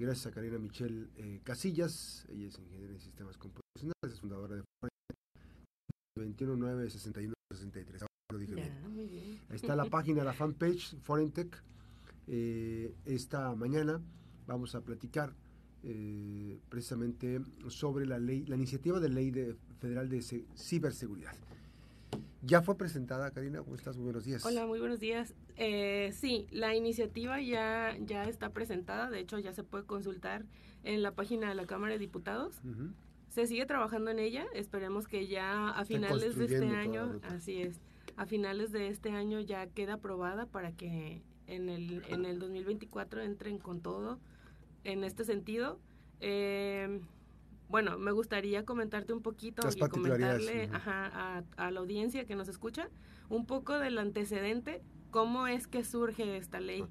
Y 0.00 0.02
gracias 0.02 0.28
a 0.28 0.30
Karina 0.30 0.58
Michelle 0.58 1.08
eh, 1.18 1.42
Casillas, 1.44 2.24
ella 2.30 2.48
es 2.48 2.58
ingeniera 2.58 2.94
en 2.94 3.00
sistemas 3.00 3.36
computacionales, 3.36 4.14
es 4.14 4.18
fundadora 4.18 4.56
de 4.56 4.62
219 6.16 6.88
61 6.88 7.34
63. 7.52 8.04
Lo 8.32 8.38
dije 8.38 8.54
bien. 8.54 8.72
Ahí 9.50 9.56
está 9.56 9.76
la 9.76 9.84
página, 9.90 10.24
la 10.24 10.32
fanpage 10.32 10.96
Forentech. 11.02 11.54
Eh, 12.28 12.94
esta 13.04 13.54
mañana 13.54 14.00
vamos 14.46 14.74
a 14.74 14.80
platicar 14.80 15.34
eh, 15.82 16.58
precisamente 16.70 17.42
sobre 17.68 18.06
la 18.06 18.18
ley, 18.18 18.46
la 18.46 18.56
iniciativa 18.56 19.00
de 19.00 19.10
ley 19.10 19.30
de, 19.30 19.54
federal 19.80 20.08
de 20.08 20.22
ciberseguridad. 20.22 21.36
¿Ya 22.42 22.62
fue 22.62 22.76
presentada, 22.76 23.30
Karina? 23.30 23.62
¿Cómo 23.62 23.76
estás? 23.76 23.96
Muy 23.96 24.04
buenos 24.04 24.24
días. 24.24 24.44
Hola, 24.46 24.66
muy 24.66 24.78
buenos 24.80 24.98
días. 24.98 25.34
Eh, 25.56 26.10
sí, 26.14 26.46
la 26.50 26.74
iniciativa 26.74 27.40
ya, 27.40 27.96
ya 28.00 28.24
está 28.24 28.50
presentada, 28.50 29.10
de 29.10 29.20
hecho 29.20 29.38
ya 29.38 29.52
se 29.52 29.62
puede 29.62 29.84
consultar 29.84 30.46
en 30.82 31.02
la 31.02 31.12
página 31.12 31.50
de 31.50 31.54
la 31.54 31.66
Cámara 31.66 31.92
de 31.92 31.98
Diputados. 31.98 32.60
Se 33.28 33.46
sigue 33.46 33.66
trabajando 33.66 34.10
en 34.10 34.18
ella, 34.18 34.46
esperemos 34.54 35.06
que 35.06 35.26
ya 35.26 35.68
a 35.68 35.84
finales 35.84 36.36
de 36.36 36.46
este 36.46 36.68
año, 36.68 37.20
así 37.24 37.60
es, 37.60 37.80
a 38.16 38.24
finales 38.24 38.72
de 38.72 38.88
este 38.88 39.10
año 39.10 39.40
ya 39.40 39.66
queda 39.66 39.94
aprobada 39.94 40.46
para 40.46 40.72
que 40.72 41.22
en 41.46 41.68
el, 41.68 42.02
en 42.08 42.24
el 42.24 42.38
2024 42.38 43.20
entren 43.20 43.58
con 43.58 43.82
todo 43.82 44.18
en 44.84 45.04
este 45.04 45.24
sentido. 45.24 45.78
Eh, 46.20 47.00
bueno, 47.70 47.98
me 47.98 48.10
gustaría 48.10 48.64
comentarte 48.64 49.12
un 49.12 49.22
poquito 49.22 49.62
y 49.74 49.78
comentarle 49.88 50.68
a, 50.72 51.42
la 51.56 51.80
audiencia 51.80 52.26
que 52.26 52.34
nos 52.34 52.48
escucha 52.48 52.88
un 53.28 53.46
poco 53.46 53.78
del 53.78 53.96
antecedente, 53.98 54.82
cómo 55.12 55.46
es 55.46 55.68
que 55.68 55.84
surge 55.84 56.36
esta 56.36 56.58
ley. 56.58 56.84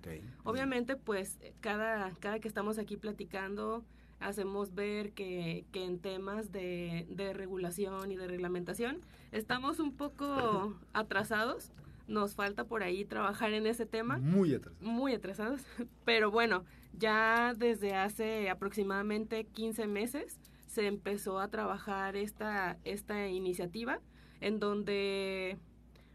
Obviamente, 0.43 0.95
pues 0.95 1.37
cada, 1.59 2.11
cada 2.21 2.39
que 2.39 2.47
estamos 2.47 2.79
aquí 2.79 2.95
platicando, 2.95 3.83
hacemos 4.21 4.73
ver 4.73 5.11
que, 5.11 5.65
que 5.73 5.83
en 5.83 5.99
temas 5.99 6.53
de, 6.53 7.05
de, 7.09 7.33
regulación 7.33 8.11
y 8.11 8.15
de 8.15 8.27
reglamentación 8.27 9.01
estamos 9.31 9.79
un 9.79 9.95
poco 9.95 10.77
atrasados. 10.93 11.73
Nos 12.07 12.33
falta 12.33 12.63
por 12.63 12.81
ahí 12.81 13.05
trabajar 13.05 13.53
en 13.53 13.67
ese 13.67 13.85
tema. 13.85 14.17
Muy 14.17 14.55
atrasados. 14.55 14.81
Muy 14.81 15.13
atrasados. 15.13 15.61
Pero 16.05 16.31
bueno, 16.31 16.63
ya 16.93 17.53
desde 17.55 17.93
hace 17.93 18.49
aproximadamente 18.49 19.43
15 19.43 19.85
meses 19.85 20.39
se 20.69 20.85
empezó 20.85 21.39
a 21.39 21.47
trabajar 21.47 22.15
esta, 22.15 22.77
esta 22.83 23.27
iniciativa 23.27 24.01
en 24.39 24.59
donde, 24.59 25.57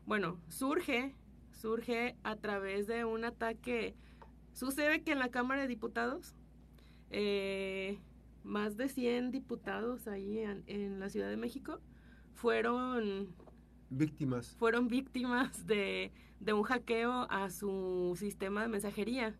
bueno, 0.06 0.40
surge, 0.48 1.16
surge 1.50 2.16
a 2.22 2.36
través 2.36 2.86
de 2.86 3.04
un 3.04 3.24
ataque. 3.24 3.96
Sucede 4.52 5.02
que 5.02 5.10
en 5.10 5.18
la 5.18 5.30
Cámara 5.30 5.62
de 5.62 5.66
Diputados, 5.66 6.36
eh, 7.10 7.98
más 8.44 8.76
de 8.76 8.88
100 8.88 9.32
diputados 9.32 10.06
ahí 10.06 10.38
en, 10.38 10.62
en, 10.68 11.00
la 11.00 11.08
Ciudad 11.08 11.28
de 11.28 11.36
México 11.36 11.80
fueron 12.32 13.34
víctimas. 13.90 14.54
Fueron 14.56 14.86
víctimas 14.86 15.66
de, 15.66 16.12
de 16.38 16.52
un 16.52 16.62
hackeo 16.62 17.26
a 17.28 17.50
su 17.50 18.14
sistema 18.16 18.62
de 18.62 18.68
mensajería. 18.68 19.34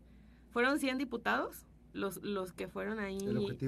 Fueron 0.51 0.81
100 0.81 0.99
diputados 0.99 1.69
los, 1.95 2.23
los 2.23 2.53
que 2.53 2.69
fueron 2.69 2.99
ahí 2.99 3.19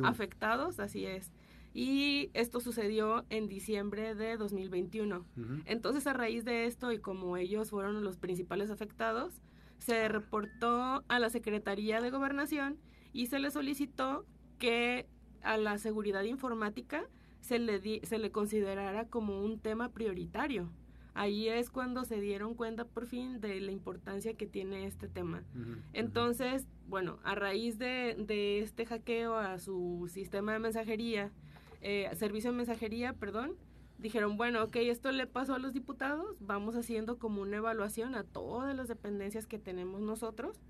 afectados, 0.02 0.80
así 0.80 1.06
es. 1.06 1.32
Y 1.78 2.30
esto 2.32 2.60
sucedió 2.60 3.26
en 3.28 3.48
diciembre 3.48 4.14
de 4.14 4.38
2021. 4.38 5.26
Entonces, 5.66 6.06
a 6.06 6.14
raíz 6.14 6.42
de 6.42 6.64
esto 6.64 6.90
y 6.90 7.00
como 7.00 7.36
ellos 7.36 7.68
fueron 7.68 8.02
los 8.02 8.16
principales 8.16 8.70
afectados, 8.70 9.42
se 9.76 10.08
reportó 10.08 11.04
a 11.06 11.18
la 11.18 11.28
Secretaría 11.28 12.00
de 12.00 12.08
Gobernación 12.08 12.78
y 13.12 13.26
se 13.26 13.40
le 13.40 13.50
solicitó 13.50 14.24
que 14.58 15.06
a 15.42 15.58
la 15.58 15.76
seguridad 15.76 16.22
informática 16.22 17.10
se 17.42 17.58
le, 17.58 17.78
se 18.06 18.18
le 18.18 18.30
considerara 18.32 19.10
como 19.10 19.44
un 19.44 19.60
tema 19.60 19.90
prioritario 19.90 20.70
ahí 21.16 21.48
es 21.48 21.70
cuando 21.70 22.04
se 22.04 22.20
dieron 22.20 22.54
cuenta 22.54 22.84
por 22.84 23.06
fin 23.06 23.40
de 23.40 23.58
la 23.60 23.72
importancia 23.72 24.34
que 24.34 24.46
tiene 24.46 24.86
este 24.86 25.08
tema. 25.08 25.42
Entonces, 25.94 26.66
bueno, 26.88 27.18
a 27.24 27.34
raíz 27.34 27.78
de, 27.78 28.16
de, 28.18 28.60
este 28.60 28.84
hackeo 28.84 29.34
a 29.34 29.58
su 29.58 30.10
sistema 30.12 30.52
de 30.52 30.58
mensajería, 30.58 31.32
eh, 31.88 32.10
servicio 32.16 32.50
de 32.50 32.56
mensajería, 32.56 33.12
perdón, 33.12 33.54
dijeron, 33.98 34.36
bueno, 34.36 34.64
ok, 34.64 34.74
esto 34.76 35.12
le 35.12 35.28
pasó 35.28 35.54
a 35.54 35.60
los 35.60 35.72
diputados, 35.72 36.36
vamos 36.40 36.74
haciendo 36.74 37.16
como 37.16 37.42
una 37.42 37.58
evaluación 37.58 38.16
a 38.16 38.24
todas 38.24 38.74
las 38.74 38.88
dependencias 38.88 39.46
que 39.46 39.60
tenemos 39.60 40.00
nosotros. 40.00 40.60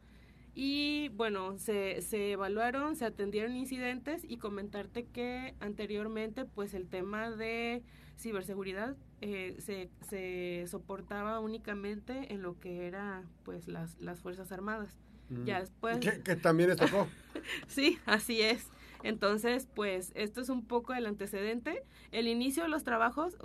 Y 0.54 1.08
bueno, 1.14 1.58
se, 1.58 2.02
se 2.02 2.32
evaluaron, 2.32 2.96
se 2.96 3.06
atendieron 3.06 3.56
incidentes 3.56 4.24
y 4.28 4.36
comentarte 4.36 5.06
que 5.06 5.54
anteriormente 5.58 6.44
pues 6.44 6.74
el 6.74 6.86
tema 6.86 7.30
de 7.30 7.82
ciberseguridad 8.18 8.94
eh, 9.22 9.56
se, 9.58 9.88
se, 10.10 10.66
soportaba 10.66 11.40
únicamente 11.40 12.34
en 12.34 12.42
lo 12.42 12.60
que 12.60 12.86
era 12.86 13.22
pues 13.42 13.68
las, 13.68 13.98
las 14.00 14.20
Fuerzas 14.20 14.52
Armadas. 14.52 14.98
Mm. 15.30 15.44
Ya 15.44 15.60
después... 15.60 15.98
Que, 15.98 16.36
también 16.36 16.68
les 16.68 16.78
tocó. 16.78 17.08
sí, 17.68 17.98
así 18.04 18.42
es. 18.42 18.68
Entonces, 19.06 19.68
pues 19.72 20.10
esto 20.16 20.40
es 20.40 20.48
un 20.48 20.64
poco 20.64 20.92
el 20.92 21.06
antecedente. 21.06 21.84
El 22.10 22.26
inicio 22.26 22.64
de 22.64 22.68
los 22.68 22.82
trabajos, 22.82 23.36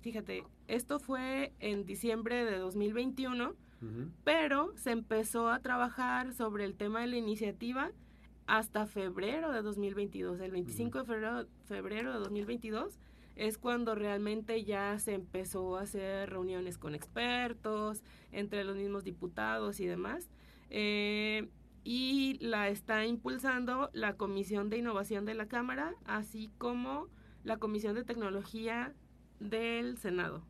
fíjate, 0.00 0.42
esto 0.66 0.98
fue 0.98 1.52
en 1.60 1.86
diciembre 1.86 2.44
de 2.44 2.58
2021, 2.58 3.54
pero 4.24 4.72
se 4.76 4.90
empezó 4.90 5.48
a 5.50 5.60
trabajar 5.60 6.32
sobre 6.32 6.64
el 6.64 6.74
tema 6.74 7.02
de 7.02 7.06
la 7.06 7.16
iniciativa 7.16 7.92
hasta 8.46 8.86
febrero 8.86 9.52
de 9.52 9.62
2022, 9.62 10.40
el 10.40 10.50
25 10.50 10.98
de 10.98 11.04
febrero, 11.04 11.46
febrero 11.66 12.12
de 12.12 12.18
2022 12.18 12.98
es 13.36 13.58
cuando 13.58 13.94
realmente 13.94 14.64
ya 14.64 14.98
se 14.98 15.14
empezó 15.14 15.76
a 15.76 15.82
hacer 15.82 16.30
reuniones 16.30 16.78
con 16.78 16.94
expertos, 16.94 18.02
entre 18.32 18.64
los 18.64 18.76
mismos 18.76 19.04
diputados 19.04 19.80
y 19.80 19.86
demás. 19.86 20.28
Eh, 20.70 21.48
y 21.84 22.38
la 22.40 22.68
está 22.68 23.04
impulsando 23.04 23.90
la 23.92 24.16
Comisión 24.16 24.70
de 24.70 24.78
Innovación 24.78 25.26
de 25.26 25.34
la 25.34 25.46
Cámara, 25.46 25.94
así 26.06 26.50
como 26.58 27.08
la 27.44 27.58
Comisión 27.58 27.94
de 27.94 28.04
Tecnología 28.04 28.94
del 29.38 29.98
Senado. 29.98 30.42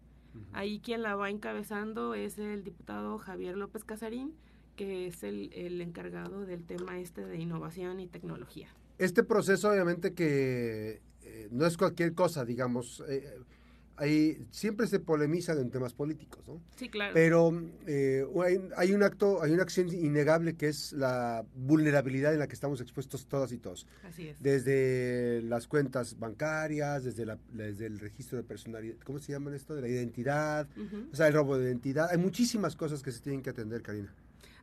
Ahí 0.52 0.80
quien 0.80 1.02
la 1.02 1.14
va 1.14 1.30
encabezando 1.30 2.14
es 2.14 2.38
el 2.38 2.64
diputado 2.64 3.18
Javier 3.18 3.56
López 3.56 3.84
Casarín, 3.84 4.34
que 4.74 5.06
es 5.06 5.22
el, 5.22 5.52
el 5.52 5.80
encargado 5.80 6.44
del 6.44 6.64
tema 6.64 6.98
este 6.98 7.24
de 7.24 7.38
innovación 7.38 8.00
y 8.00 8.08
tecnología. 8.08 8.68
Este 8.98 9.22
proceso 9.22 9.70
obviamente 9.70 10.12
que 10.12 11.02
eh, 11.22 11.48
no 11.50 11.66
es 11.66 11.76
cualquier 11.76 12.14
cosa, 12.14 12.44
digamos. 12.44 13.02
Eh, 13.08 13.38
hay, 13.96 14.44
siempre 14.50 14.86
se 14.86 14.98
polemiza 15.00 15.52
en 15.52 15.70
temas 15.70 15.94
políticos, 15.94 16.42
¿no? 16.46 16.60
Sí, 16.76 16.88
claro. 16.88 17.12
Pero 17.14 17.52
eh, 17.86 18.26
hay, 18.76 18.92
un 18.92 19.02
acto, 19.02 19.42
hay 19.42 19.52
una 19.52 19.62
acción 19.62 19.88
innegable 19.88 20.56
que 20.56 20.68
es 20.68 20.92
la 20.92 21.44
vulnerabilidad 21.54 22.32
en 22.32 22.40
la 22.40 22.48
que 22.48 22.54
estamos 22.54 22.80
expuestos 22.80 23.26
todas 23.26 23.52
y 23.52 23.58
todos. 23.58 23.86
Así 24.02 24.28
es. 24.28 24.42
Desde 24.42 25.42
las 25.42 25.68
cuentas 25.68 26.18
bancarias, 26.18 27.04
desde, 27.04 27.24
la, 27.26 27.38
desde 27.52 27.86
el 27.86 28.00
registro 28.00 28.36
de 28.36 28.44
personalidad, 28.44 28.96
¿cómo 29.04 29.18
se 29.18 29.32
llama 29.32 29.54
esto? 29.54 29.74
De 29.74 29.82
la 29.82 29.88
identidad, 29.88 30.68
o 31.12 31.16
sea, 31.16 31.28
el 31.28 31.34
robo 31.34 31.56
de 31.56 31.66
identidad. 31.66 32.08
Hay 32.10 32.18
muchísimas 32.18 32.76
cosas 32.76 33.02
que 33.02 33.12
se 33.12 33.20
tienen 33.20 33.42
que 33.42 33.50
atender, 33.50 33.82
Karina. 33.82 34.12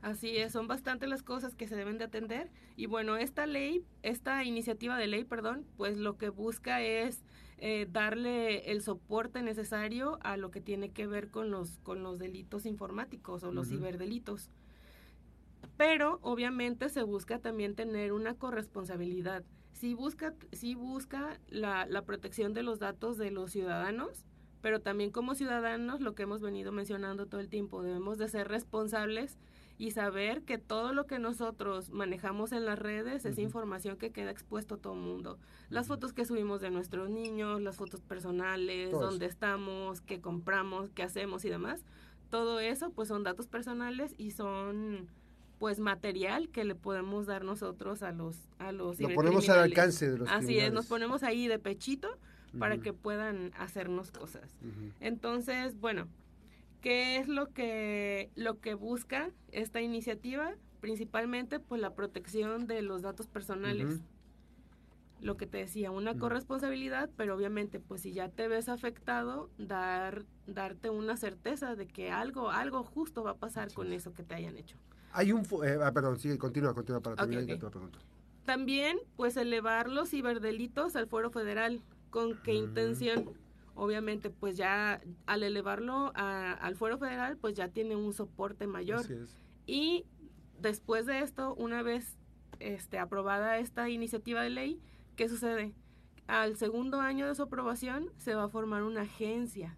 Así 0.01 0.37
es, 0.37 0.51
son 0.51 0.67
bastantes 0.67 1.07
las 1.09 1.21
cosas 1.21 1.53
que 1.53 1.67
se 1.67 1.75
deben 1.75 1.99
de 1.99 2.05
atender 2.05 2.49
y 2.75 2.87
bueno, 2.87 3.17
esta 3.17 3.45
ley, 3.45 3.85
esta 4.01 4.43
iniciativa 4.43 4.97
de 4.97 5.05
ley, 5.05 5.23
perdón, 5.23 5.65
pues 5.77 5.97
lo 5.97 6.17
que 6.17 6.29
busca 6.29 6.81
es 6.81 7.23
eh, 7.59 7.87
darle 7.91 8.71
el 8.71 8.81
soporte 8.81 9.43
necesario 9.43 10.17
a 10.23 10.37
lo 10.37 10.49
que 10.49 10.59
tiene 10.59 10.89
que 10.89 11.05
ver 11.05 11.29
con 11.29 11.51
los, 11.51 11.77
con 11.83 12.01
los 12.01 12.17
delitos 12.17 12.65
informáticos 12.65 13.43
o 13.43 13.51
los 13.51 13.69
ciberdelitos. 13.69 14.49
Pero 15.77 16.17
obviamente 16.23 16.89
se 16.89 17.03
busca 17.03 17.37
también 17.37 17.75
tener 17.75 18.11
una 18.13 18.33
corresponsabilidad. 18.33 19.43
Si 19.73 19.93
busca, 19.93 20.33
si 20.51 20.73
busca 20.73 21.39
la, 21.47 21.85
la 21.85 22.01
protección 22.01 22.55
de 22.55 22.63
los 22.63 22.79
datos 22.79 23.19
de 23.19 23.29
los 23.29 23.51
ciudadanos, 23.51 24.25
pero 24.61 24.79
también 24.79 25.11
como 25.11 25.35
ciudadanos, 25.35 26.01
lo 26.01 26.15
que 26.15 26.23
hemos 26.23 26.41
venido 26.41 26.71
mencionando 26.71 27.27
todo 27.27 27.41
el 27.41 27.49
tiempo, 27.49 27.83
debemos 27.83 28.17
de 28.17 28.27
ser 28.27 28.47
responsables 28.47 29.37
y 29.81 29.89
saber 29.89 30.43
que 30.43 30.59
todo 30.59 30.93
lo 30.93 31.07
que 31.07 31.17
nosotros 31.17 31.89
manejamos 31.89 32.51
en 32.51 32.65
las 32.65 32.77
redes 32.77 33.25
es 33.25 33.39
información 33.39 33.97
que 33.97 34.11
queda 34.11 34.29
expuesto 34.29 34.75
a 34.75 34.77
todo 34.77 34.93
el 34.93 34.99
mundo. 34.99 35.39
Las 35.71 35.87
fotos 35.87 36.13
que 36.13 36.23
subimos 36.23 36.61
de 36.61 36.69
nuestros 36.69 37.09
niños, 37.09 37.59
las 37.61 37.77
fotos 37.77 37.99
personales, 37.99 38.91
dónde 38.91 39.25
estamos, 39.25 39.99
qué 39.99 40.21
compramos, 40.21 40.91
qué 40.91 41.01
hacemos 41.01 41.45
y 41.45 41.49
demás, 41.49 41.83
todo 42.29 42.59
eso 42.59 42.91
pues 42.91 43.07
son 43.07 43.23
datos 43.23 43.47
personales 43.47 44.13
y 44.19 44.29
son 44.29 45.07
pues 45.57 45.79
material 45.79 46.49
que 46.49 46.63
le 46.63 46.75
podemos 46.75 47.25
dar 47.25 47.43
nosotros 47.43 48.03
a 48.03 48.11
los 48.11 48.37
a 48.59 48.71
los 48.71 48.99
Lo 48.99 49.09
ponemos 49.15 49.49
al 49.49 49.61
alcance 49.61 50.11
de 50.11 50.19
los 50.19 50.29
Así 50.29 50.59
es, 50.59 50.71
nos 50.71 50.85
ponemos 50.85 51.23
ahí 51.23 51.47
de 51.47 51.57
pechito 51.57 52.19
para 52.59 52.77
que 52.77 52.93
puedan 52.93 53.51
hacernos 53.57 54.11
cosas. 54.11 54.47
Entonces, 54.99 55.79
bueno, 55.79 56.07
¿Qué 56.81 57.17
es 57.17 57.27
lo 57.27 57.47
que, 57.47 58.31
lo 58.35 58.59
que 58.59 58.73
busca 58.73 59.31
esta 59.51 59.81
iniciativa? 59.81 60.55
principalmente 60.81 61.59
pues 61.59 61.79
la 61.79 61.93
protección 61.93 62.67
de 62.67 62.81
los 62.81 63.03
datos 63.03 63.27
personales. 63.27 64.01
Lo 65.21 65.37
que 65.37 65.45
te 65.45 65.59
decía, 65.59 65.91
una 65.91 66.17
corresponsabilidad, 66.17 67.07
pero 67.15 67.35
obviamente 67.35 67.79
pues 67.79 68.01
si 68.01 68.11
ya 68.11 68.29
te 68.29 68.47
ves 68.47 68.67
afectado, 68.67 69.51
dar 69.59 70.25
darte 70.47 70.89
una 70.89 71.15
certeza 71.15 71.75
de 71.75 71.87
que 71.87 72.09
algo 72.09 72.49
algo 72.49 72.83
justo 72.83 73.23
va 73.23 73.31
a 73.31 73.37
pasar 73.37 73.71
con 73.71 73.93
eso 73.93 74.13
que 74.13 74.23
te 74.23 74.33
hayan 74.33 74.57
hecho. 74.57 74.77
Hay 75.13 75.31
un 75.31 75.43
eh, 75.63 75.77
ah, 75.81 75.91
perdón, 75.93 76.17
sí, 76.17 76.35
continúa, 76.39 76.73
continúa 76.73 77.01
para 77.01 77.15
terminar 77.15 77.43
okay, 77.43 77.57
pregunta. 77.57 77.99
También 78.45 78.97
pues 79.15 79.37
elevar 79.37 79.89
los 79.89 80.09
ciberdelitos 80.09 80.95
al 80.95 81.05
fuero 81.05 81.29
federal, 81.29 81.83
¿con 82.09 82.41
qué 82.41 82.55
intención? 82.55 83.29
Obviamente 83.75 84.29
pues 84.29 84.57
ya 84.57 85.01
al 85.25 85.43
elevarlo 85.43 86.11
al 86.15 86.75
fuero 86.75 86.97
federal 86.97 87.37
pues 87.37 87.55
ya 87.55 87.69
tiene 87.69 87.95
un 87.95 88.13
soporte 88.13 88.67
mayor. 88.67 89.05
Y 89.65 90.05
después 90.59 91.05
de 91.05 91.19
esto, 91.19 91.55
una 91.55 91.81
vez 91.81 92.17
este, 92.59 92.99
aprobada 92.99 93.57
esta 93.57 93.89
iniciativa 93.89 94.41
de 94.41 94.49
ley, 94.49 94.81
¿qué 95.15 95.29
sucede? 95.29 95.73
Al 96.27 96.55
segundo 96.57 96.99
año 96.99 97.27
de 97.27 97.35
su 97.35 97.43
aprobación 97.43 98.11
se 98.17 98.35
va 98.35 98.45
a 98.45 98.49
formar 98.49 98.83
una 98.83 99.01
agencia. 99.01 99.77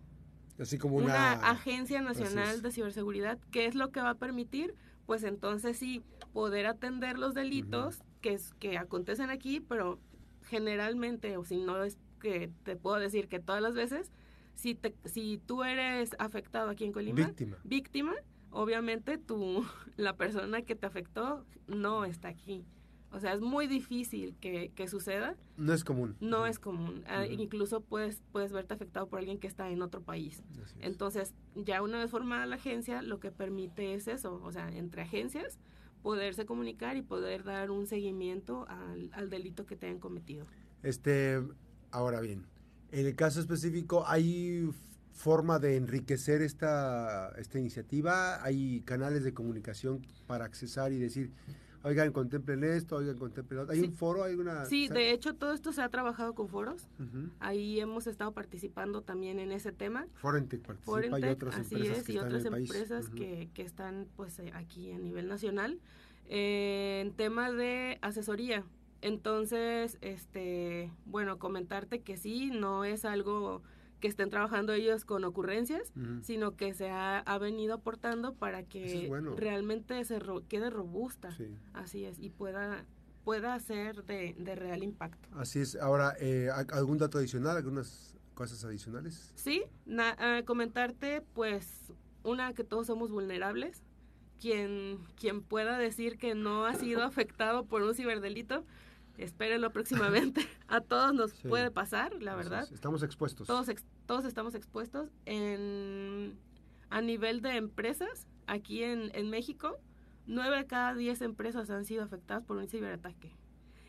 Así 0.60 0.78
como 0.78 0.98
una, 0.98 1.06
una 1.06 1.50
agencia 1.50 2.02
nacional 2.02 2.62
de 2.62 2.72
ciberseguridad. 2.72 3.40
¿Qué 3.52 3.66
es 3.66 3.76
lo 3.76 3.92
que 3.92 4.02
va 4.02 4.12
a 4.12 4.16
permitir? 4.16 4.76
Pues 5.06 5.24
entonces 5.24 5.78
sí, 5.78 6.04
poder 6.32 6.68
atender 6.68 7.18
los 7.18 7.34
delitos 7.34 8.04
que, 8.22 8.40
que 8.60 8.78
acontecen 8.78 9.30
aquí, 9.30 9.60
pero 9.60 10.00
generalmente, 10.44 11.38
o 11.38 11.44
si 11.44 11.58
no 11.58 11.84
es 11.84 11.98
que 12.24 12.50
te 12.64 12.78
puedo 12.78 12.96
decir 12.96 13.28
que 13.28 13.40
todas 13.40 13.62
las 13.62 13.74
veces, 13.74 14.12
si, 14.56 14.74
te, 14.74 14.96
si 15.04 15.42
tú 15.46 15.64
eres 15.64 16.16
afectado 16.18 16.70
aquí 16.70 16.86
en 16.86 16.94
Colima, 16.94 17.28
víctima, 17.28 17.58
víctima 17.66 18.14
obviamente 18.50 19.18
tú, 19.18 19.66
la 19.98 20.16
persona 20.16 20.62
que 20.62 20.76
te 20.76 20.88
afectó 20.88 21.46
no 21.68 22.06
está 22.06 22.30
aquí. 22.30 22.66
O 23.12 23.20
sea, 23.20 23.34
es 23.34 23.42
muy 23.42 23.68
difícil 23.68 24.36
que, 24.42 24.72
que 24.74 24.88
suceda. 24.88 25.36
No 25.56 25.74
es 25.74 25.84
común. 25.84 26.16
No 26.20 26.48
es 26.48 26.58
común. 26.58 27.04
Ah, 27.06 27.28
incluso 27.28 27.82
puedes, 27.82 28.24
puedes 28.32 28.52
verte 28.52 28.74
afectado 28.74 29.08
por 29.08 29.20
alguien 29.20 29.38
que 29.38 29.46
está 29.46 29.70
en 29.70 29.84
otro 29.84 30.02
país. 30.02 30.42
Entonces, 30.80 31.36
ya 31.54 31.84
una 31.84 32.00
vez 32.00 32.10
formada 32.10 32.48
la 32.48 32.56
agencia, 32.56 33.04
lo 33.04 33.20
que 33.20 33.32
permite 33.32 33.94
es 33.94 34.08
eso, 34.08 34.42
o 34.44 34.52
sea, 34.52 34.68
entre 34.70 35.04
agencias, 35.04 35.60
poderse 36.02 36.48
comunicar 36.48 36.98
y 36.98 37.04
poder 37.04 37.44
dar 37.44 37.70
un 37.70 37.86
seguimiento 37.86 38.66
al, 38.68 39.12
al 39.14 39.30
delito 39.30 39.68
que 39.68 39.76
te 39.76 39.86
hayan 39.86 40.00
cometido. 40.00 40.48
Este, 40.82 41.40
Ahora 41.94 42.22
bien, 42.22 42.44
en 42.92 43.06
el 43.06 43.16
caso 43.16 43.40
específico, 43.40 44.04
¿hay 44.08 44.68
forma 45.12 45.60
de 45.60 45.78
enriquecer 45.78 46.42
esta, 46.42 47.30
esta 47.38 47.60
iniciativa? 47.60 48.44
¿Hay 48.44 48.82
canales 48.82 49.24
de 49.24 49.32
comunicación 49.36 50.02
para 50.26 50.44
accesar 50.44 50.92
y 50.92 50.98
decir, 50.98 51.30
oigan, 51.84 52.12
contemplen 52.12 52.64
esto, 52.64 52.96
oigan, 52.96 53.16
contemplen 53.20 53.60
otro? 53.60 53.74
¿Hay 53.76 53.82
un 53.82 53.94
foro? 53.94 54.24
¿Hay 54.24 54.34
una, 54.34 54.66
sí, 54.66 54.88
de 54.88 55.12
hecho 55.12 55.36
todo 55.36 55.54
esto 55.54 55.72
se 55.72 55.84
ha 55.84 55.90
trabajado 55.90 56.34
con 56.34 56.48
foros. 56.50 56.88
Ahí 57.40 57.80
hemos 57.80 58.08
estado 58.08 58.32
participando 58.32 59.04
también 59.04 59.38
en 59.38 59.52
ese 59.52 59.72
tema. 59.72 60.08
Forentec 60.16 60.62
participa 60.62 61.20
y 61.20 61.24
otras 61.26 61.58
así 61.58 61.76
empresas 61.76 62.00
es, 62.00 62.04
que 62.06 62.12
y 62.14 62.16
están 62.16 62.28
otras 62.28 62.46
en 62.46 62.54
el 62.56 62.62
empresas 62.64 63.10
que, 63.10 63.50
que, 63.54 63.62
están 63.62 64.08
pues 64.16 64.40
eh, 64.40 64.52
aquí 64.56 64.92
a 64.94 64.98
nivel 64.98 65.28
nacional. 65.28 65.80
Eh, 66.26 67.02
en 67.06 67.14
tema 67.14 67.52
de 67.52 68.00
asesoría, 68.02 68.64
entonces, 69.04 69.98
este, 70.02 70.92
bueno, 71.06 71.38
comentarte 71.38 72.02
que 72.02 72.16
sí, 72.16 72.52
no 72.52 72.86
es 72.86 73.04
algo 73.04 73.62
que 74.00 74.08
estén 74.08 74.30
trabajando 74.30 74.74
ellos 74.74 75.06
con 75.06 75.24
ocurrencias, 75.26 75.92
sino 76.22 76.56
que 76.56 76.74
se 76.74 76.90
ha, 76.90 77.24
venido 77.40 77.76
aportando 77.76 78.34
para 78.34 78.64
que 78.64 79.10
realmente 79.38 80.04
se 80.06 80.20
quede 80.48 80.70
robusta. 80.70 81.36
Así 81.74 82.06
es, 82.06 82.18
y 82.20 82.30
pueda 82.30 82.86
pueda 83.24 83.58
ser 83.60 84.04
de, 84.04 84.36
real 84.56 84.84
impacto. 84.84 85.30
Así 85.38 85.60
es. 85.60 85.76
Ahora, 85.76 86.16
eh, 86.20 86.50
¿algún 86.72 86.98
dato 86.98 87.18
adicional, 87.18 87.58
algunas 87.58 88.16
cosas 88.34 88.64
adicionales? 88.66 89.32
Sí, 89.36 89.64
comentarte, 90.46 91.22
pues, 91.34 91.94
una, 92.24 92.54
que 92.54 92.64
todos 92.64 92.88
somos 92.88 93.12
vulnerables. 93.12 93.84
Quien, 94.40 95.00
quien 95.16 95.42
pueda 95.42 95.78
decir 95.78 96.18
que 96.18 96.36
no 96.36 96.66
ha 96.66 96.76
sido 96.76 97.04
afectado 97.04 97.66
por 97.66 97.82
un 97.82 97.96
ciberdelito, 97.96 98.66
espérenlo 99.18 99.72
próximamente. 99.72 100.42
A 100.68 100.82
todos 100.82 101.14
nos 101.14 101.34
puede 101.34 101.72
pasar, 101.72 102.22
la 102.22 102.36
verdad. 102.36 102.68
Estamos 102.72 103.04
expuestos. 103.04 103.48
Todos, 103.48 103.68
todos 104.06 104.26
estamos 104.26 104.56
expuestos. 104.56 105.10
En, 105.26 106.38
a 106.90 107.02
nivel 107.02 107.42
de 107.42 107.58
empresas, 107.58 108.28
aquí 108.48 108.84
en, 108.84 109.12
en 109.14 109.30
México, 109.30 109.80
nueve 110.26 110.58
de 110.58 110.66
cada 110.66 110.94
diez 110.94 111.22
empresas 111.22 111.70
han 111.70 111.86
sido 111.86 112.04
afectadas 112.04 112.44
por 112.44 112.58
un 112.58 112.68
ciberataque. 112.68 113.32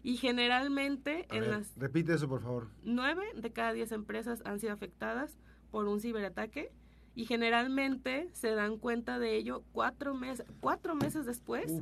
Y 0.03 0.19
generalmente 0.19 1.27
en 1.31 1.51
las... 1.51 1.75
Repite 1.77 2.13
eso, 2.13 2.29
por 2.29 2.43
favor. 2.43 2.69
Nueve 2.83 3.25
de 3.35 3.53
cada 3.53 3.73
diez 3.73 3.91
empresas 3.91 4.43
han 4.45 4.61
sido 4.61 4.75
afectadas 4.75 5.39
por 5.71 5.89
un 5.89 5.99
ciberataque 6.01 6.73
y 7.15 7.25
generalmente 7.25 8.29
se 8.33 8.55
dan 8.55 8.77
cuenta 8.77 9.19
de 9.19 9.37
ello 9.37 9.63
cuatro, 9.73 10.15
meses 10.15 10.47
cuatro 10.61 10.95
meses 10.95 11.25
después 11.27 11.73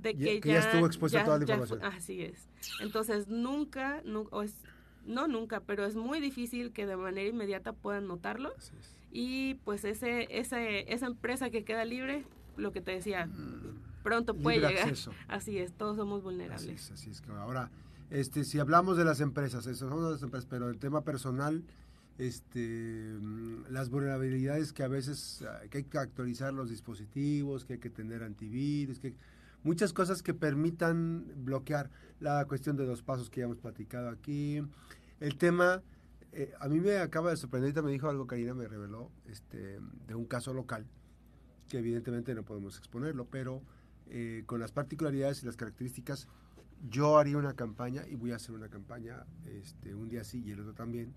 de 0.00 0.14
que, 0.14 0.40
ya, 0.40 0.60
estuvo 0.60 0.86
expuesta 0.86 1.24
toda 1.24 1.38
la 1.38 1.44
información. 1.44 1.82
así 1.84 2.22
es. 2.22 2.48
Entonces, 2.80 3.28
nunca, 3.28 4.02
no, 4.04 4.28
es, 4.42 4.54
no 5.04 5.26
nunca, 5.26 5.60
pero 5.60 5.84
es 5.84 5.96
muy 5.96 6.20
difícil 6.20 6.72
que 6.72 6.86
de 6.86 6.96
manera 6.96 7.28
inmediata 7.28 7.72
puedan 7.72 8.06
notarlo. 8.06 8.52
Y 9.10 9.54
pues 9.64 9.84
ese, 9.84 10.28
ese, 10.30 10.92
esa 10.92 11.06
empresa 11.06 11.50
que 11.50 11.64
queda 11.64 11.84
libre, 11.84 12.24
lo 12.56 12.72
que 12.72 12.80
te 12.80 12.92
decía, 12.92 13.26
mm. 13.26 14.02
pronto 14.02 14.34
puede 14.34 14.60
llegar. 14.60 14.92
Así 15.28 15.58
es, 15.58 15.72
todos 15.72 15.96
somos 15.96 16.22
vulnerables. 16.22 16.62
Así 16.62 16.70
es, 16.70 16.90
así 16.90 17.10
es 17.10 17.20
que 17.20 17.32
ahora, 17.32 17.70
este, 18.10 18.44
si 18.44 18.58
hablamos 18.58 18.96
de 18.96 19.04
las 19.04 19.20
empresas, 19.20 19.66
eso 19.66 19.88
son 19.88 20.12
las 20.12 20.22
empresas, 20.22 20.46
pero 20.48 20.68
el 20.68 20.78
tema 20.78 21.02
personal, 21.02 21.64
este, 22.18 23.16
mm, 23.20 23.70
las 23.70 23.90
vulnerabilidades 23.90 24.72
que 24.72 24.82
a 24.82 24.88
veces 24.88 25.44
ah, 25.48 25.60
que 25.70 25.78
hay 25.78 25.84
que 25.84 25.98
actualizar 25.98 26.52
los 26.52 26.68
dispositivos, 26.68 27.64
que 27.64 27.74
hay 27.74 27.78
que 27.78 27.90
tener 27.90 28.22
antivirus, 28.22 28.98
que 28.98 29.14
muchas 29.68 29.92
cosas 29.92 30.22
que 30.22 30.32
permitan 30.32 31.26
bloquear 31.44 31.90
la 32.20 32.42
cuestión 32.46 32.74
de 32.78 32.86
los 32.86 33.02
pasos 33.02 33.28
que 33.28 33.40
ya 33.40 33.44
hemos 33.44 33.58
platicado 33.58 34.08
aquí. 34.08 34.62
El 35.20 35.36
tema, 35.36 35.82
eh, 36.32 36.54
a 36.58 36.68
mí 36.68 36.80
me 36.80 36.96
acaba 36.96 37.28
de 37.28 37.36
sorprender, 37.36 37.82
me 37.82 37.92
dijo 37.92 38.08
algo, 38.08 38.26
Karina 38.26 38.54
me 38.54 38.66
reveló, 38.66 39.10
este, 39.26 39.78
de 40.06 40.14
un 40.14 40.24
caso 40.24 40.54
local, 40.54 40.86
que 41.68 41.80
evidentemente 41.80 42.34
no 42.34 42.44
podemos 42.44 42.78
exponerlo, 42.78 43.26
pero 43.26 43.60
eh, 44.06 44.42
con 44.46 44.58
las 44.58 44.72
particularidades 44.72 45.42
y 45.42 45.46
las 45.46 45.56
características, 45.56 46.28
yo 46.88 47.18
haría 47.18 47.36
una 47.36 47.52
campaña, 47.52 48.06
y 48.08 48.14
voy 48.14 48.32
a 48.32 48.36
hacer 48.36 48.54
una 48.54 48.70
campaña 48.70 49.26
este, 49.44 49.94
un 49.94 50.08
día 50.08 50.24
sí 50.24 50.42
y 50.46 50.52
el 50.52 50.60
otro 50.60 50.72
también, 50.72 51.12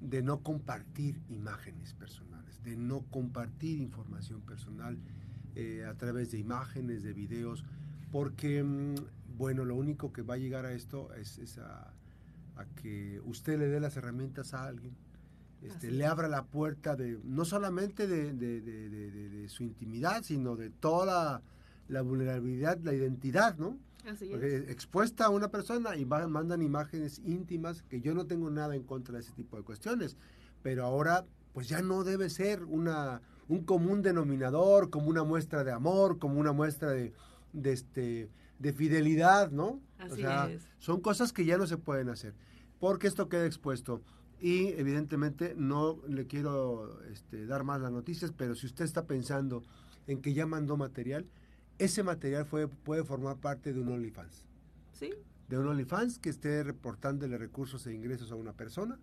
de 0.00 0.22
no 0.22 0.38
compartir 0.38 1.20
imágenes 1.30 1.94
personales, 1.94 2.62
de 2.62 2.76
no 2.76 3.00
compartir 3.10 3.80
información 3.80 4.40
personal 4.42 4.98
eh, 5.58 5.86
a 5.88 5.94
través 5.94 6.30
de 6.32 6.38
imágenes, 6.38 7.02
de 7.02 7.14
videos, 7.14 7.64
porque, 8.12 8.62
mm, 8.62 8.94
bueno, 9.38 9.64
lo 9.64 9.74
único 9.74 10.12
que 10.12 10.20
va 10.20 10.34
a 10.34 10.36
llegar 10.36 10.66
a 10.66 10.72
esto 10.72 11.14
es, 11.14 11.56
a, 11.56 11.94
que 12.82 13.22
usted 13.24 13.58
le 13.58 13.66
dé 13.68 13.80
las 13.80 13.96
herramientas 13.96 14.52
a 14.52 14.66
alguien, 14.66 14.94
este, 15.62 15.90
le 15.90 16.04
abra 16.04 16.28
la 16.28 16.44
puerta 16.44 16.94
de, 16.94 17.18
no 17.24 17.46
solamente 17.46 18.06
de, 18.06 19.46
su 19.48 19.62
intimidad, 19.62 20.22
sino 20.24 20.56
de 20.56 20.68
toda 20.68 21.42
la, 21.88 22.02
vulnerabilidad, 22.02 22.78
la 22.80 22.92
identidad, 22.92 23.56
¿no? 23.56 23.78
Así 24.06 24.30
expuesta 24.34 25.24
a 25.24 25.30
una 25.30 25.48
persona 25.48 25.96
y 25.96 26.04
mandan 26.04 26.60
imágenes 26.60 27.22
íntimas, 27.24 27.80
que 27.82 28.02
yo 28.02 28.14
no 28.14 28.26
tengo 28.26 28.50
nada 28.50 28.76
en 28.76 28.82
contra 28.82 29.14
de 29.14 29.20
ese 29.22 29.32
tipo 29.32 29.56
de 29.56 29.62
cuestiones, 29.62 30.18
pero 30.62 30.84
ahora 30.84 31.24
pues 31.54 31.66
ya 31.66 31.80
no 31.80 32.04
debe 32.04 32.28
ser 32.28 32.62
una, 32.64 33.22
un 33.48 33.64
común 33.64 34.02
denominador, 34.02 34.90
como 34.90 35.08
una 35.08 35.24
muestra 35.24 35.64
de 35.64 35.72
amor, 35.72 36.18
como 36.18 36.40
una 36.40 36.52
muestra 36.52 36.90
de, 36.90 37.12
de, 37.52 37.72
este, 37.72 38.30
de 38.58 38.72
fidelidad, 38.72 39.50
¿no? 39.50 39.80
Así 39.98 40.12
o 40.12 40.16
sea, 40.16 40.50
son 40.78 41.00
cosas 41.00 41.32
que 41.32 41.44
ya 41.44 41.56
no 41.56 41.66
se 41.66 41.76
pueden 41.76 42.08
hacer, 42.08 42.34
porque 42.80 43.06
esto 43.06 43.28
queda 43.28 43.46
expuesto. 43.46 44.02
Y 44.38 44.68
evidentemente 44.68 45.54
no 45.56 45.98
le 46.06 46.26
quiero 46.26 47.00
este, 47.04 47.46
dar 47.46 47.64
más 47.64 47.80
las 47.80 47.90
noticias, 47.90 48.32
pero 48.36 48.54
si 48.54 48.66
usted 48.66 48.84
está 48.84 49.06
pensando 49.06 49.62
en 50.06 50.20
que 50.20 50.34
ya 50.34 50.46
mandó 50.46 50.76
material, 50.76 51.26
ese 51.78 52.02
material 52.02 52.44
fue, 52.44 52.68
puede 52.68 53.02
formar 53.04 53.38
parte 53.38 53.72
de 53.72 53.80
un 53.80 53.88
OnlyFans. 53.88 54.46
Sí. 54.92 55.10
De 55.48 55.58
un 55.58 55.66
OnlyFans 55.68 56.18
que 56.18 56.28
esté 56.28 56.62
reportándole 56.62 57.38
recursos 57.38 57.86
e 57.86 57.94
ingresos 57.94 58.30
a 58.30 58.34
una 58.34 58.52
persona 58.52 58.98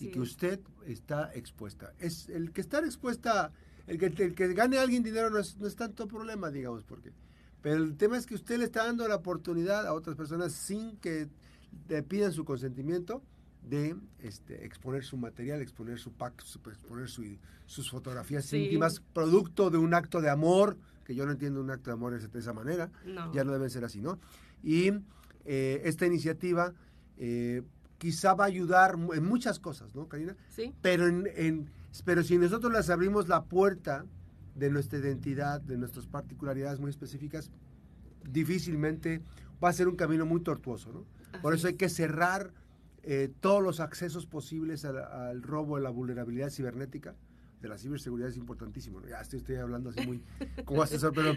y 0.00 0.08
que 0.08 0.20
usted 0.20 0.60
está 0.86 1.32
expuesta. 1.34 1.92
Es 1.98 2.28
el 2.28 2.52
que 2.52 2.60
estar 2.60 2.84
expuesta 2.84 3.52
el 3.86 3.98
que, 3.98 4.06
el 4.06 4.34
que 4.34 4.52
gane 4.54 4.78
alguien 4.78 5.02
dinero 5.02 5.30
no 5.30 5.38
es, 5.38 5.56
no 5.58 5.66
es 5.66 5.76
tanto 5.76 6.06
problema, 6.08 6.50
digamos, 6.50 6.84
porque. 6.84 7.12
Pero 7.62 7.82
el 7.82 7.96
tema 7.96 8.18
es 8.18 8.26
que 8.26 8.34
usted 8.34 8.58
le 8.58 8.64
está 8.64 8.84
dando 8.84 9.08
la 9.08 9.16
oportunidad 9.16 9.86
a 9.86 9.94
otras 9.94 10.16
personas 10.16 10.52
sin 10.52 10.96
que 10.98 11.28
le 11.88 12.02
pidan 12.02 12.32
su 12.32 12.44
consentimiento 12.44 13.22
de 13.62 13.96
este, 14.18 14.64
exponer 14.66 15.02
su 15.04 15.16
material, 15.16 15.62
exponer 15.62 15.98
su 15.98 16.12
pack, 16.12 16.42
exponer 16.66 17.08
sus 17.08 17.90
fotografías 17.90 18.52
íntimas, 18.52 19.00
producto 19.12 19.70
de 19.70 19.78
un 19.78 19.94
acto 19.94 20.20
de 20.20 20.28
amor 20.28 20.76
que 21.04 21.14
yo 21.14 21.26
no 21.26 21.32
entiendo 21.32 21.60
un 21.60 21.70
acto 21.70 21.90
de 21.90 21.94
amor 21.94 22.18
de 22.18 22.38
esa 22.38 22.52
manera, 22.52 22.90
ya 23.32 23.44
no 23.44 23.52
deben 23.52 23.70
ser 23.70 23.84
así, 23.84 24.00
¿no? 24.00 24.18
Y 24.62 24.90
eh, 25.44 25.82
esta 25.84 26.06
iniciativa 26.06 26.72
eh, 27.18 27.62
quizá 27.98 28.34
va 28.34 28.44
a 28.44 28.46
ayudar 28.48 28.96
en 29.14 29.24
muchas 29.24 29.58
cosas, 29.58 29.94
¿no, 29.94 30.08
Karina? 30.08 30.34
Sí. 30.48 30.72
Pero, 30.80 31.06
en, 31.06 31.70
pero 32.02 32.22
si 32.22 32.38
nosotros 32.38 32.72
les 32.72 32.90
abrimos 32.90 33.28
la 33.28 33.44
puerta 33.44 34.04
de 34.54 34.70
nuestra 34.70 34.98
identidad, 34.98 35.60
de 35.60 35.76
nuestras 35.76 36.06
particularidades 36.06 36.80
muy 36.80 36.90
específicas, 36.90 37.50
difícilmente 38.30 39.22
va 39.62 39.68
a 39.68 39.72
ser 39.72 39.88
un 39.88 39.96
camino 39.96 40.26
muy 40.26 40.40
tortuoso, 40.40 40.92
¿no? 40.92 41.04
Por 41.40 41.54
eso 41.54 41.66
hay 41.66 41.74
que 41.74 41.88
cerrar 41.88 42.52
eh, 43.02 43.30
todos 43.40 43.62
los 43.62 43.80
accesos 43.80 44.26
posibles 44.26 44.84
al, 44.84 45.42
robo, 45.42 45.76
a 45.76 45.80
la 45.80 45.90
vulnerabilidad 45.90 46.50
cibernética. 46.50 47.14
De 47.60 47.68
la 47.68 47.78
ciberseguridad 47.78 48.28
es 48.28 48.36
importantísimo. 48.36 49.00
Ya 49.06 49.20
estoy, 49.20 49.38
estoy 49.38 49.56
hablando 49.56 49.88
así 49.88 50.06
muy 50.06 50.22
como 50.66 50.82
asesor, 50.82 51.12
pero 51.14 51.34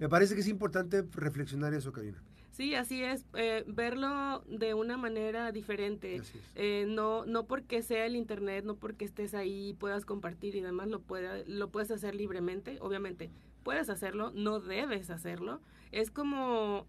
me 0.00 0.08
parece 0.08 0.34
que 0.34 0.40
es 0.40 0.48
importante 0.48 1.04
reflexionar 1.12 1.74
eso, 1.74 1.92
Karina. 1.92 2.22
Sí, 2.56 2.74
así 2.74 3.02
es, 3.02 3.26
eh, 3.34 3.64
verlo 3.66 4.42
de 4.48 4.72
una 4.72 4.96
manera 4.96 5.52
diferente. 5.52 6.22
Eh, 6.54 6.86
no, 6.88 7.26
no 7.26 7.44
porque 7.44 7.82
sea 7.82 8.06
el 8.06 8.16
Internet, 8.16 8.64
no 8.64 8.76
porque 8.76 9.04
estés 9.04 9.34
ahí, 9.34 9.74
puedas 9.78 10.06
compartir 10.06 10.56
y 10.56 10.62
demás, 10.62 10.88
lo, 10.88 11.02
pueda, 11.02 11.42
lo 11.46 11.68
puedes 11.70 11.90
hacer 11.90 12.14
libremente. 12.14 12.78
Obviamente, 12.80 13.30
puedes 13.62 13.90
hacerlo, 13.90 14.32
no 14.34 14.58
debes 14.58 15.10
hacerlo. 15.10 15.60
Es 15.92 16.10
como 16.10 16.86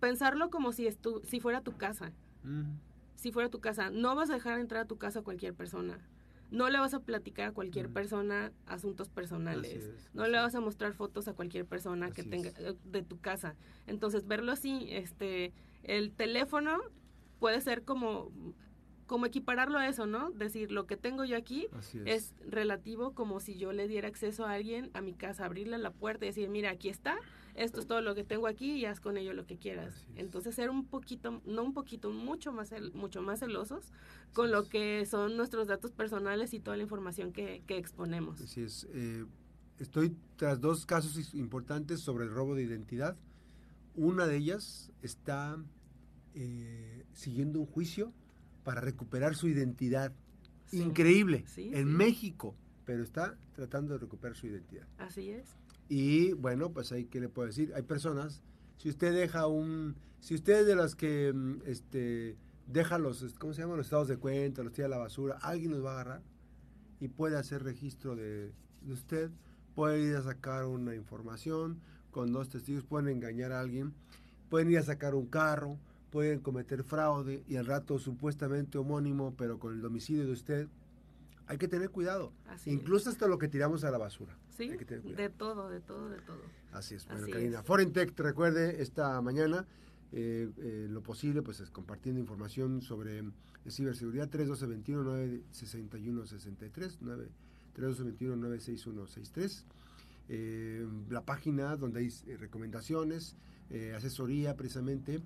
pensarlo 0.00 0.50
como 0.50 0.72
si, 0.72 0.86
estu 0.86 1.22
si 1.24 1.40
fuera 1.40 1.62
tu 1.62 1.74
casa. 1.78 2.12
Si 3.14 3.32
fuera 3.32 3.48
tu 3.48 3.60
casa, 3.60 3.88
no 3.88 4.14
vas 4.14 4.28
a 4.28 4.34
dejar 4.34 4.58
entrar 4.58 4.82
a 4.82 4.86
tu 4.86 4.98
casa 4.98 5.20
a 5.20 5.22
cualquier 5.22 5.54
persona 5.54 5.98
no 6.50 6.68
le 6.70 6.78
vas 6.78 6.94
a 6.94 7.00
platicar 7.00 7.48
a 7.48 7.52
cualquier 7.52 7.90
persona 7.90 8.52
asuntos 8.66 9.08
personales, 9.08 9.90
no 10.12 10.26
le 10.26 10.38
vas 10.38 10.54
a 10.54 10.60
mostrar 10.60 10.94
fotos 10.94 11.28
a 11.28 11.34
cualquier 11.34 11.66
persona 11.66 12.10
que 12.10 12.22
tenga 12.22 12.50
eh, 12.58 12.74
de 12.84 13.02
tu 13.02 13.18
casa. 13.18 13.56
Entonces, 13.86 14.26
verlo 14.26 14.52
así, 14.52 14.86
este, 14.90 15.52
el 15.82 16.12
teléfono 16.12 16.78
puede 17.38 17.60
ser 17.60 17.82
como 17.82 18.30
como 19.06 19.26
equipararlo 19.26 19.78
a 19.78 19.88
eso, 19.88 20.06
¿no? 20.06 20.30
Decir, 20.30 20.70
lo 20.70 20.86
que 20.86 20.96
tengo 20.96 21.24
yo 21.24 21.36
aquí 21.36 21.68
es. 22.04 22.34
relativo 22.46 23.12
como 23.12 23.40
si 23.40 23.56
yo 23.56 23.72
le 23.72 23.88
diera 23.88 24.08
acceso 24.08 24.46
a 24.46 24.52
alguien 24.52 24.90
a 24.94 25.00
mi 25.00 25.12
casa, 25.12 25.44
abrirle 25.44 25.78
la 25.78 25.90
puerta 25.90 26.24
y 26.24 26.28
decir, 26.28 26.48
mira, 26.48 26.70
aquí 26.70 26.88
está, 26.88 27.16
esto 27.54 27.80
es 27.80 27.86
todo 27.86 28.00
lo 28.00 28.14
que 28.14 28.24
tengo 28.24 28.46
aquí 28.46 28.72
y 28.72 28.84
haz 28.84 29.00
con 29.00 29.16
ello 29.16 29.32
lo 29.32 29.46
que 29.46 29.56
quieras. 29.56 30.06
Entonces 30.16 30.54
ser 30.54 30.70
un 30.70 30.86
poquito, 30.86 31.42
no 31.44 31.62
un 31.62 31.72
poquito, 31.72 32.10
mucho 32.10 32.52
más, 32.52 32.72
mucho 32.94 33.22
más 33.22 33.40
celosos 33.40 33.92
con 34.32 34.50
lo 34.50 34.68
que 34.68 35.06
son 35.06 35.36
nuestros 35.36 35.68
datos 35.68 35.92
personales 35.92 36.54
y 36.54 36.60
toda 36.60 36.76
la 36.76 36.82
información 36.82 37.32
que, 37.32 37.62
exponemos. 37.68 38.40
Así 38.40 38.62
es. 38.62 38.88
Eh, 38.92 39.24
estoy 39.78 40.16
tras 40.36 40.60
dos 40.60 40.86
casos 40.86 41.34
importantes 41.34 42.00
sobre 42.00 42.24
el 42.24 42.30
robo 42.30 42.54
de 42.54 42.62
identidad. 42.62 43.16
Una 43.94 44.26
de 44.26 44.36
ellas 44.36 44.92
está 45.02 45.56
eh, 46.34 47.04
siguiendo 47.12 47.60
un 47.60 47.66
juicio 47.66 48.12
para 48.64 48.80
recuperar 48.80 49.36
su 49.36 49.48
identidad. 49.48 50.12
Increíble. 50.72 51.44
en 51.56 51.94
México, 51.94 52.56
pero 52.84 53.02
está 53.02 53.36
tratando 53.54 53.94
de 53.94 54.00
recuperar 54.00 54.36
su 54.36 54.46
identidad. 54.46 54.88
Así 54.98 55.30
es. 55.30 55.56
Y 55.88 56.32
bueno, 56.32 56.72
pues 56.72 56.90
ahí, 56.90 57.04
¿qué 57.04 57.20
le 57.20 57.28
puedo 57.28 57.46
decir? 57.46 57.72
Hay 57.76 57.82
personas, 57.82 58.42
si 58.78 58.88
usted 58.88 59.14
deja 59.14 59.46
un, 59.46 59.94
si 60.20 60.34
usted 60.34 60.60
es 60.60 60.66
de 60.66 60.74
las 60.74 60.96
que, 60.96 61.32
mm, 61.32 61.60
este, 61.66 62.36
deja 62.66 62.98
los, 62.98 63.22
¿cómo 63.38 63.52
se 63.52 63.60
llaman? 63.60 63.76
Los 63.76 63.86
estados 63.86 64.08
de 64.08 64.16
cuenta, 64.16 64.62
los 64.62 64.72
tira 64.72 64.86
a 64.86 64.90
la 64.90 64.98
basura, 64.98 65.38
alguien 65.42 65.70
los 65.70 65.84
va 65.84 65.90
a 65.90 65.94
agarrar 65.94 66.22
y 66.98 67.08
puede 67.08 67.36
hacer 67.36 67.62
registro 67.62 68.16
de, 68.16 68.50
de 68.80 68.92
usted, 68.92 69.30
puede 69.74 70.02
ir 70.02 70.16
a 70.16 70.22
sacar 70.22 70.64
una 70.64 70.94
información 70.94 71.80
con 72.10 72.32
dos 72.32 72.48
testigos, 72.48 72.84
pueden 72.84 73.08
engañar 73.08 73.52
a 73.52 73.60
alguien, 73.60 73.92
pueden 74.48 74.70
ir 74.70 74.78
a 74.78 74.82
sacar 74.82 75.14
un 75.14 75.26
carro, 75.26 75.78
pueden 76.14 76.38
cometer 76.38 76.82
fraude 76.84 77.42
y 77.48 77.56
al 77.56 77.66
rato 77.66 77.98
supuestamente 77.98 78.78
homónimo, 78.78 79.34
pero 79.36 79.58
con 79.58 79.74
el 79.74 79.82
domicilio 79.82 80.24
de 80.24 80.30
usted. 80.30 80.68
Hay 81.48 81.58
que 81.58 81.66
tener 81.66 81.90
cuidado. 81.90 82.32
Incluso 82.66 83.10
hasta 83.10 83.26
lo 83.26 83.36
que 83.36 83.48
tiramos 83.48 83.82
a 83.82 83.90
la 83.90 83.98
basura. 83.98 84.38
Sí, 84.56 84.68
de 84.68 85.28
todo, 85.28 85.68
de 85.68 85.80
todo, 85.80 86.08
de 86.08 86.20
todo. 86.20 86.38
Así 86.72 86.94
es. 86.94 87.04
Bueno, 87.08 87.26
Karina, 87.28 87.64
Forentech, 87.64 88.16
recuerde, 88.16 88.80
esta 88.80 89.20
mañana, 89.22 89.66
eh, 90.12 90.52
eh, 90.58 90.86
lo 90.88 91.02
posible, 91.02 91.42
pues 91.42 91.58
es 91.58 91.72
compartiendo 91.72 92.20
información 92.20 92.80
sobre 92.80 93.18
eh, 93.18 93.24
ciberseguridad 93.68 94.30
312-21-961-63, 94.30 97.26
312-21-961-63. 97.76 99.64
la 101.10 101.22
página 101.22 101.76
donde 101.76 101.98
hay 101.98 102.10
recomendaciones, 102.36 103.34
asesoría 103.96 104.54
precisamente 104.54 105.20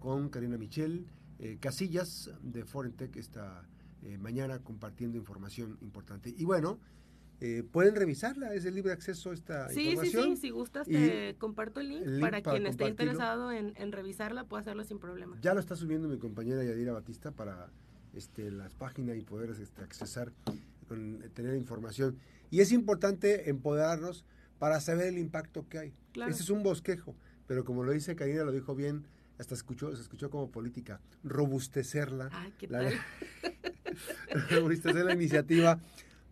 con 0.00 0.28
Karina 0.28 0.58
Michel 0.58 1.06
eh, 1.38 1.58
Casillas 1.60 2.30
de 2.42 2.64
Forentech 2.64 3.16
esta 3.16 3.64
eh, 4.02 4.18
mañana 4.18 4.58
compartiendo 4.60 5.16
información 5.16 5.78
importante. 5.80 6.34
Y 6.36 6.44
bueno, 6.44 6.78
eh, 7.40 7.62
pueden 7.70 7.94
revisarla, 7.94 8.52
es 8.54 8.64
de 8.64 8.72
libre 8.72 8.92
acceso 8.92 9.32
esta 9.32 9.72
información. 9.72 10.24
Sí, 10.24 10.30
sí, 10.34 10.36
si 10.36 10.50
gustas 10.50 10.88
te 10.88 11.36
comparto 11.38 11.80
el 11.80 11.88
link, 11.90 12.20
para, 12.20 12.42
quien 12.42 12.66
esté 12.66 12.88
interesado 12.88 13.52
en, 13.52 13.92
revisarla, 13.92 14.44
puede 14.44 14.62
hacerlo 14.62 14.82
sin 14.82 14.98
problema. 14.98 15.38
Ya 15.40 15.54
lo 15.54 15.60
está 15.60 15.76
subiendo 15.76 16.08
mi 16.08 16.18
compañera 16.18 16.64
Yadira 16.64 16.92
Batista 16.92 17.30
para 17.30 17.70
este, 18.14 18.50
las 18.50 18.74
páginas 18.74 19.16
y 19.16 19.22
poder 19.22 19.50
este, 19.50 19.82
accesar, 19.82 20.32
con, 20.88 21.20
tener 21.34 21.54
información. 21.54 22.18
Y 22.50 22.60
es 22.60 22.72
importante 22.72 23.48
empoderarnos 23.48 24.24
para 24.58 24.80
saber 24.80 25.06
el 25.06 25.18
impacto 25.18 25.68
que 25.68 25.78
hay. 25.78 25.94
Ese 26.28 26.42
es 26.42 26.50
un 26.50 26.64
bosquejo, 26.64 27.14
pero 27.46 27.64
como 27.64 27.84
lo 27.84 27.92
dice 27.92 28.16
Karina, 28.16 28.42
lo 28.42 28.50
dijo 28.50 28.74
bien, 28.74 29.06
hasta 29.38 29.54
escuchó, 29.54 29.94
se 29.94 30.02
escuchó 30.02 30.30
como 30.30 30.50
política, 30.50 31.00
robustecerla, 31.22 32.30
la, 32.68 32.90
robustecer 34.50 35.04
la 35.04 35.14
iniciativa 35.14 35.80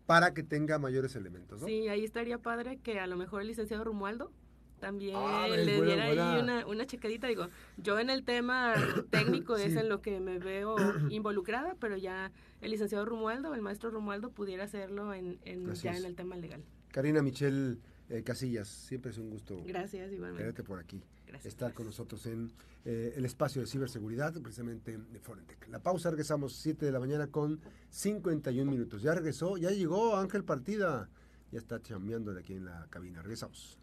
para 0.06 0.34
que 0.34 0.42
tenga 0.42 0.78
mayores 0.78 1.16
elementos. 1.16 1.60
¿no? 1.60 1.66
Sí, 1.66 1.88
ahí 1.88 2.04
estaría 2.04 2.38
padre 2.38 2.78
que 2.78 3.00
a 3.00 3.06
lo 3.06 3.16
mejor 3.16 3.42
el 3.42 3.48
licenciado 3.48 3.84
Romualdo 3.84 4.32
también 4.80 5.16
ah, 5.16 5.46
le 5.48 5.82
diera 5.82 6.04
ahí 6.04 6.42
una, 6.42 6.66
una 6.66 6.86
checadita. 6.86 7.26
Digo, 7.26 7.48
yo 7.76 7.98
en 7.98 8.10
el 8.10 8.24
tema 8.24 8.74
técnico 9.10 9.56
es 9.56 9.74
en 9.74 9.88
lo 9.88 10.02
que 10.02 10.20
me 10.20 10.38
veo 10.38 10.76
involucrada, 11.10 11.76
pero 11.80 11.96
ya 11.96 12.30
el 12.60 12.70
licenciado 12.70 13.04
Romualdo, 13.04 13.54
el 13.54 13.62
maestro 13.62 13.90
Romualdo, 13.90 14.30
pudiera 14.30 14.64
hacerlo 14.64 15.14
en, 15.14 15.38
en 15.44 15.72
ya 15.74 15.96
en 15.96 16.04
el 16.04 16.14
tema 16.14 16.36
legal. 16.36 16.62
Karina 16.92 17.22
Michelle 17.22 17.78
eh, 18.08 18.22
Casillas, 18.22 18.68
siempre 18.68 19.10
es 19.10 19.18
un 19.18 19.30
gusto. 19.30 19.62
Gracias, 19.66 20.12
igualmente. 20.12 20.62
por 20.62 20.78
aquí. 20.78 21.02
Estar 21.44 21.72
con 21.72 21.86
nosotros 21.86 22.26
en 22.26 22.52
eh, 22.84 23.14
el 23.16 23.24
espacio 23.24 23.60
de 23.60 23.66
ciberseguridad, 23.66 24.32
precisamente 24.40 24.98
de 24.98 25.20
Forentec. 25.20 25.68
La 25.68 25.82
pausa, 25.82 26.10
regresamos 26.10 26.54
7 26.56 26.86
de 26.86 26.92
la 26.92 27.00
mañana 27.00 27.26
con 27.28 27.60
51 27.90 28.70
minutos. 28.70 29.02
Ya 29.02 29.14
regresó, 29.14 29.56
ya 29.56 29.70
llegó 29.70 30.16
Ángel 30.16 30.44
Partida. 30.44 31.08
Ya 31.52 31.58
está 31.58 31.80
chambeando 31.80 32.34
de 32.34 32.40
aquí 32.40 32.54
en 32.54 32.64
la 32.64 32.86
cabina. 32.90 33.22
Regresamos. 33.22 33.78